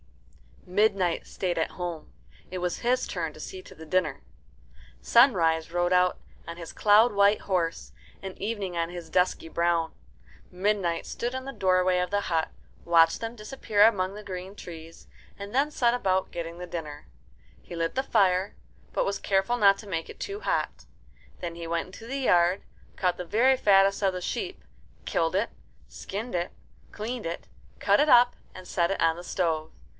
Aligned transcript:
Midnight 0.65 1.27
stayed 1.27 1.57
at 1.59 1.71
home. 1.71 2.11
It 2.49 2.57
was 2.59 2.79
his 2.79 3.05
turn 3.05 3.33
to 3.33 3.39
see 3.39 3.61
to 3.63 3.75
the 3.75 3.85
dinner. 3.85 4.21
Sunrise 5.01 5.71
rode 5.71 5.93
out 5.93 6.17
on 6.47 6.57
his 6.57 6.73
cloud 6.73 7.13
white 7.13 7.41
horse, 7.41 7.91
and 8.21 8.37
Evening 8.39 8.77
on 8.77 8.89
his 8.89 9.09
dusky 9.09 9.47
brown. 9.47 9.91
Midnight 10.51 11.05
stood 11.05 11.33
in 11.35 11.45
the 11.45 11.51
doorway 11.53 11.99
of 11.99 12.09
the 12.09 12.21
hut, 12.21 12.49
watched 12.85 13.21
them 13.21 13.35
disappear 13.35 13.83
among 13.83 14.13
the 14.15 14.23
green 14.23 14.55
trees, 14.55 15.07
and 15.37 15.53
then 15.53 15.69
set 15.69 15.93
about 15.93 16.31
getting 16.31 16.57
the 16.57 16.65
dinner. 16.67 17.07
He 17.61 17.75
lit 17.75 17.93
the 17.93 18.03
fire, 18.03 18.55
but 18.93 19.05
was 19.05 19.19
careful 19.19 19.57
not 19.57 19.77
to 19.79 19.87
make 19.87 20.09
it 20.09 20.19
too 20.19 20.39
hot. 20.39 20.85
Then 21.41 21.55
he 21.55 21.67
went 21.67 21.87
into 21.87 22.07
the 22.07 22.19
yard, 22.19 22.63
caught 22.95 23.17
the 23.17 23.25
very 23.25 23.57
fattest 23.57 24.01
of 24.01 24.13
the 24.13 24.21
sheep, 24.21 24.63
killed 25.05 25.35
it, 25.35 25.49
skinned 25.89 26.33
it, 26.33 26.51
cleaned 26.91 27.25
it, 27.27 27.47
cut 27.79 27.99
it 27.99 28.09
up, 28.09 28.35
and 28.55 28.67
set 28.67 28.89
it 28.89 29.01
on 29.01 29.15
the 29.17 29.23
stove. 29.23 29.71